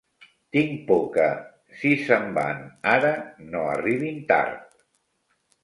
[0.55, 1.27] Tinc por que,
[1.83, 2.65] si se'n van
[2.95, 3.13] ara,
[3.53, 4.69] no arribin tard.